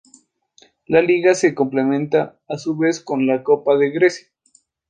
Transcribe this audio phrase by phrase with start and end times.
[0.87, 4.29] La Liga se complementa a su vez con la Copa de Grecia.